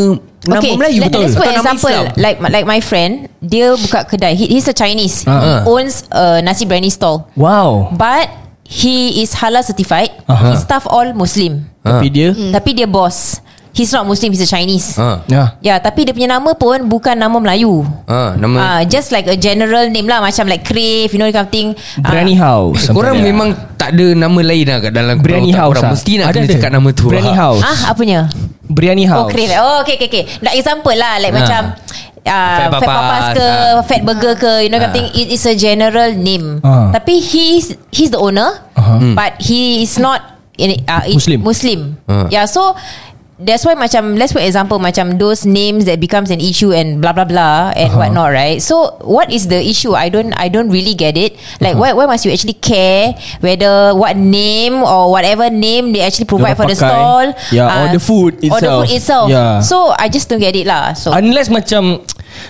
[0.45, 1.25] nama Melayu let, betul.
[1.25, 2.05] Let's put example Islam?
[2.21, 4.37] Like like my friend Dia buka kedai.
[4.37, 5.25] He, He's a Chinese.
[5.25, 7.25] He owns a nasi biryani stall.
[7.33, 7.89] Wow.
[7.97, 8.29] But
[8.65, 10.09] He is halal certified.
[10.25, 10.53] Aha.
[10.53, 11.69] His staff all Muslim.
[11.85, 12.33] Tapi dia?
[12.33, 15.27] Tapi dia boss He's not Muslim He's a Chinese Ha.
[15.27, 19.27] Ya Ya tapi dia punya nama pun Bukan nama Melayu Ha, nama Ah, Just like
[19.27, 22.87] a general name lah Macam like Crave You know kind of thing Ah, Biryani House
[22.87, 23.25] something Korang that.
[23.25, 25.83] memang tak ada nama lain lah kat dalam otak House korang.
[25.83, 25.91] lah.
[25.93, 26.53] Mesti nak Ada, kena ada.
[26.55, 27.35] cakap nama tu Biryani lah.
[27.37, 28.19] House Ah apanya
[28.65, 31.37] Biryani House Oh Crave Oh okay okay okay Like example lah Like Ha.
[31.37, 31.61] macam
[32.25, 33.73] Uh, Fat fat Papas, papas ke ah.
[33.85, 34.89] Fat burger ke You know Ah.
[34.89, 36.89] kind of thing It is a general name Ah.
[36.89, 38.97] Tapi he's He's the owner Aha.
[39.13, 41.39] But he is not in, uh, it- Muslim.
[41.43, 42.25] Muslim Ah.
[42.27, 42.73] Yeah so
[43.35, 47.11] That's why macam Let's for example Macam those names That becomes an issue And blah
[47.11, 47.99] blah blah And Uh-huh.
[47.99, 51.75] whatnot right So what is the issue I don't I don't really get it Like
[51.75, 53.11] why, why must you actually care
[53.43, 56.87] Whether What name Or whatever name They actually provide Diorang for the pakai.
[56.87, 58.79] stall Yeah, or Ah, the food Or the itself.
[58.87, 59.59] food itself Yeah.
[59.59, 62.07] So I just don't get it lah So Unless macam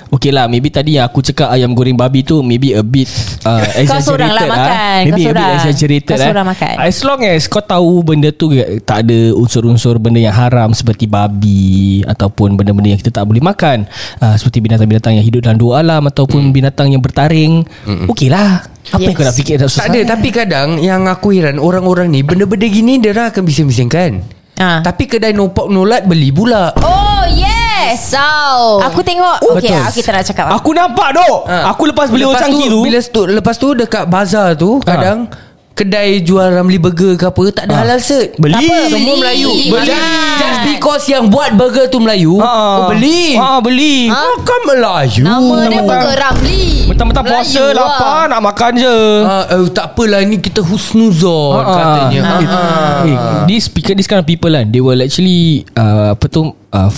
[0.10, 3.10] Okay lah Maybe tadi yang aku cakap Ayam goreng babi tu Maybe a bit
[3.43, 5.02] uh, Kau seorang lah exaggerated makan.
[5.06, 6.26] Maybe Kau a bit exaggerated Kau eh.
[6.26, 6.74] seorang makan.
[6.80, 12.02] As long as kau tahu Benda tu Tak ada unsur-unsur Benda yang haram Seperti babi
[12.04, 13.86] Ataupun benda-benda yang kita tak boleh makan
[14.19, 17.65] uh, Seperti binatang-binatang Yang hidup dalam dua alam Ataupun binatang yang bertaring
[18.08, 19.17] Okay lah Apa yang Yes.
[19.17, 22.65] kau nak fikir tak susah Tak ada Tapi kadang Yang aku heran Orang-orang ni Benda-benda
[22.65, 24.12] gini Dia akan bising-bisingkan
[24.56, 24.80] Ah.
[24.80, 27.54] Tapi kedai no pork no lard Beli pula Oh yes
[27.95, 29.83] Sau Aku tengok Okay betul.
[29.83, 30.45] aku tak nak cakap.
[30.53, 31.38] Aku nampak dok.
[31.47, 31.57] Ha.
[31.71, 35.27] Aku lepas beli Lepas Chang Kee tu bila tu Lepas tu dekat bazar tu Kadang
[35.75, 37.79] Kedai jual Ramli burger ke apa Tak ada Ha.
[37.83, 38.55] halal cert Beli.
[38.57, 39.19] Apa, Semua Beli.
[39.19, 39.85] Melayu Beli.
[39.85, 40.07] just,
[40.39, 45.81] just because yang buat burger tu Melayu oh, Beli Ah, beli Bukan Melayu Nama dia
[45.81, 47.91] Burger Ramli Mentang-mentang puasa lah.
[47.91, 52.21] lapar Nak makan je Ah, eh, tak apalah ni kita husnuzon Ah, katanya.
[52.23, 52.39] ah.
[52.39, 53.03] Ah.
[53.03, 56.91] Eh, this because this kind of people kan, they will actually uh, apa tu uh,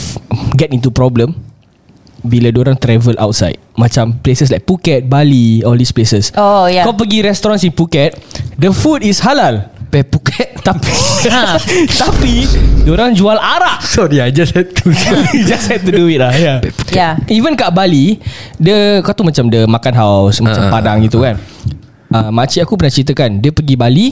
[0.54, 1.34] get into problem
[2.28, 3.58] bila orang travel outside.
[3.74, 6.30] Macam places like Phuket, Bali, all these places.
[6.36, 6.84] Oh, yeah.
[6.84, 8.14] Kau pergi restoran di Phuket,
[8.56, 9.72] the food is halal.
[9.88, 10.60] Pe Phuket.
[10.68, 10.92] Tapi
[12.04, 12.44] Tapi
[12.84, 14.92] Diorang jual arak Sorry, I just had to.
[15.48, 16.60] Just had to do it lah yeah.
[16.92, 18.20] Yeah Even kat Bali
[18.60, 20.72] Dia Kau tu macam Dia makan house Macam Ah.
[20.76, 21.40] padang gitu kan
[22.12, 24.12] uh, Makcik aku pernah ceritakan Dia pergi Bali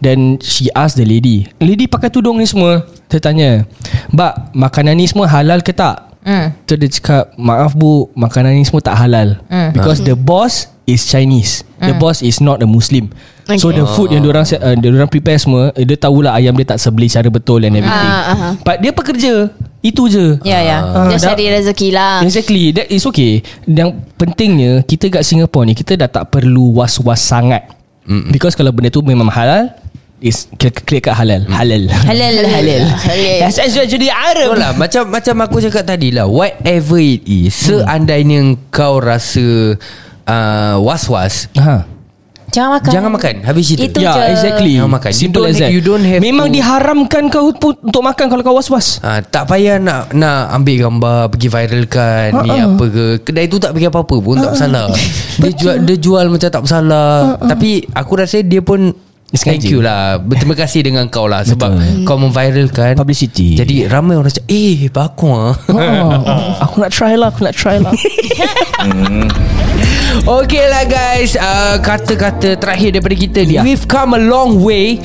[0.00, 2.80] Dan she asked the lady Lady pakai tudung ni semua
[3.12, 3.68] Dia tanya
[4.08, 6.52] Mbak Makanan ni semua halal ke tak Hmm.
[6.64, 9.40] Tu dia cakap Maaf bu Makanan ni semua tak halal.
[9.48, 9.72] Hmm.
[9.72, 11.62] Because the boss Is Chinese.
[11.78, 13.14] The boss is not a Muslim.
[13.46, 13.78] So Okay.
[13.78, 17.06] the food yang diorang uh, Diorang prepare semua eh, Dia tahulah ayam dia tak sebeli
[17.06, 18.10] Cara betul and everything.
[18.10, 18.52] Ah, ah.
[18.58, 19.54] But dia pekerja.
[19.80, 20.42] Itu je.
[20.42, 22.20] Yeah yeah Ah, Just dah- cari rezeki lah.
[22.20, 22.74] Exactly.
[22.74, 23.40] That is okay.
[23.64, 27.70] Yang pentingnya Kita kat Singapore ni Kita dah tak perlu Was-was sangat.
[28.10, 28.34] Mm-mm.
[28.34, 29.70] Because kalau benda tu memang halal
[30.20, 31.48] Is clear, clear kat halal.
[31.48, 31.88] Halal.
[32.08, 32.44] Halal.
[32.44, 32.84] Halal.
[32.84, 33.48] Halal.
[33.48, 34.52] Saya sudah jadi Arab.
[34.52, 39.80] Betul lah Macam macam aku cakap tadi lah Whatever it is Seandainya kau rasa
[40.22, 41.88] uh, Was-was ha.
[42.50, 42.90] Jangan makan.
[42.90, 43.34] Jangan makan.
[43.46, 43.84] Habis cerita.
[43.86, 44.22] Itu Ya je.
[44.28, 44.72] exactly.
[44.74, 45.08] Jangan makan.
[45.08, 45.70] You Simple don't- as that.
[45.70, 48.98] you don't have Memang to- diharamkan kau pun Untuk makan Kalau kau was-was.
[49.00, 53.04] Ha, tak payah nak nak ambil gambar pergi viralkan Ha, ni apa ke.
[53.22, 54.90] Kedai tu tak pergi apa-apa pun tak bersalah.
[55.38, 57.38] Dia jual dia jual macam tak bersalah.
[57.40, 58.92] Tapi aku rasa dia pun
[59.30, 59.70] Thank Sengaja.
[59.70, 62.02] you lah Berterima kasih dengan kau lah Sebab Betul.
[62.02, 63.54] kau memviralkan Publicity.
[63.54, 66.18] Jadi ramai orang cakap Eh bakung ah oh,
[66.66, 67.94] Aku nak try lah Aku nak try lah
[70.20, 73.66] Okay lah guys uh, Kata-kata terakhir daripada kita ni Yeah.
[73.66, 74.98] We've come a long way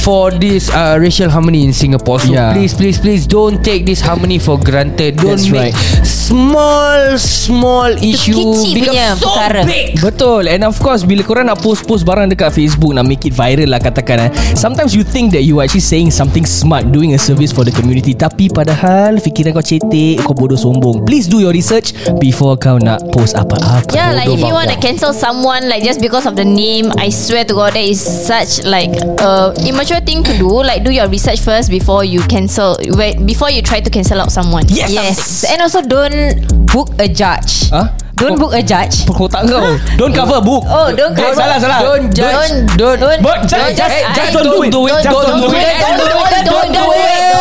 [0.00, 2.52] For this uh, racial harmony in Singapore So Yeah.
[2.52, 6.04] please please please Don't take this harmony for granted Don't That's make right.
[6.04, 9.60] Small Small issue kecil Become punya so perkara.
[9.64, 13.29] big Betul And of course Bila korang nak post-post barang dekat Facebook Nak make it
[13.30, 14.30] viral lah katakan eh.
[14.58, 17.72] Sometimes you think that You are actually saying something smart Doing a service for the
[17.72, 22.76] community Tapi padahal Fikiran kau cetek Kau bodoh sombong Please do your research Before kau
[22.76, 26.36] nak post apa-apa Yeah, like if you want to cancel someone like just because of
[26.36, 28.90] the name, I swear to God that is such like
[29.22, 30.50] uh, immature thing to do.
[30.50, 32.76] Like do your research first before you cancel.
[32.94, 34.64] Wait, before you try to cancel out someone.
[34.68, 34.90] Yes.
[34.90, 37.99] Yes And also don't Book a judge Ha?
[38.20, 39.02] Don't book a judge.
[39.08, 39.64] Perkotak kau.
[39.96, 40.62] Don't cover book.
[40.68, 41.80] Oh, don't Eh, cover- Salah salah.
[41.80, 42.52] Don't judge.
[42.76, 44.68] Don't Don't Don't- just, I- just don't, do it.
[44.70, 45.00] do it.
[45.00, 45.64] Don't don't, do do it.
[45.64, 45.80] it.
[45.80, 46.44] Don't do it.
[46.44, 47.32] Don't do it.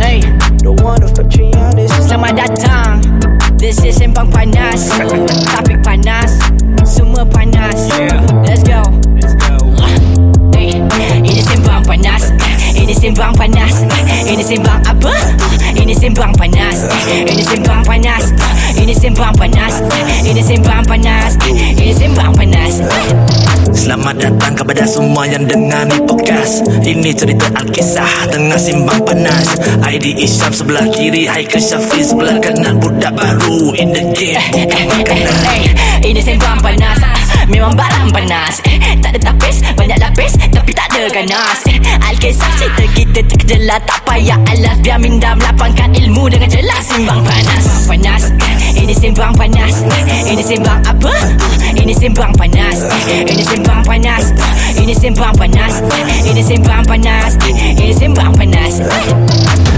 [0.00, 0.24] Hey,
[2.08, 3.04] Selamat datang.
[3.58, 4.88] This is Sembang Panas.
[5.52, 6.40] Topik panas.
[6.88, 7.90] Semua panas.
[8.46, 8.80] Let's go.
[10.54, 10.80] Hey,
[11.20, 12.32] Ini Sembang Panas.
[12.72, 13.82] Ini Sembang panas.
[14.24, 15.12] Ini sembang apa?
[15.88, 16.84] Ini sembang panas.
[17.08, 18.24] Ini sembang panas.
[18.76, 19.80] Ini sembang panas.
[20.20, 21.32] Ini sembang panas.
[21.48, 22.84] Ini sembang panas.
[23.72, 26.60] Selamat datang kepada semua yang dengar ni podcast.
[26.84, 29.56] Ini cerita Alkisah tengah simbang panas.
[29.80, 32.76] ID Isyam sebelah kiri Haikal Syafiq sebelah kanan.
[32.84, 35.40] Budak baru in the game bukan makanan.
[36.04, 37.17] Ini sembang panas
[37.48, 42.50] Memang barang panas Eh, Tak ada tapis Banyak lapis Tapi tak ada ganas Eh, Alkisah
[42.56, 48.22] cerita kita terkejelah Tak payah alas Biar minda melapangkan ilmu Dengan jelas Simbang panas panas
[48.36, 51.12] Eh, Ini sembang panas Eh, Ini sembang apa?
[51.12, 51.28] Ah,
[51.72, 52.78] Ini sembang panas
[53.08, 58.32] Eh, Ini sembang panas Ah, Ini sembang panas Eh, Ini sembang panas Eh, Ini sembang
[58.36, 59.77] panas Eh,